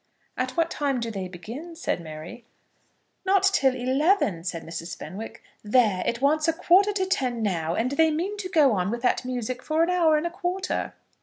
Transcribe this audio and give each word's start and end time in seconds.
"At 0.35 0.57
what 0.57 0.71
time 0.71 0.99
do 0.99 1.11
they 1.11 1.27
begin?" 1.27 1.75
said 1.75 1.99
Mary. 2.01 2.43
"Not 3.23 3.43
till 3.43 3.75
eleven," 3.75 4.43
said 4.43 4.63
Mrs. 4.63 4.97
Fenwick. 4.97 5.43
"There, 5.63 6.01
it 6.07 6.21
wants 6.21 6.47
a 6.47 6.53
quarter 6.53 6.91
to 6.93 7.05
ten 7.05 7.43
now, 7.43 7.75
and 7.75 7.91
they 7.91 8.09
mean 8.09 8.35
to 8.37 8.49
go 8.49 8.71
on 8.71 8.89
with 8.89 9.03
that 9.03 9.23
music 9.23 9.61
for 9.61 9.83
an 9.83 9.91
hour 9.91 10.17
and 10.17 10.25
a 10.25 10.31
quarter." 10.31 10.95